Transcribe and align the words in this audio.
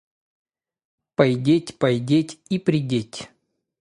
Пойдеть, 1.15 1.77
пойдеть 1.77 2.39
и 2.49 2.57
придеть. 2.57 3.29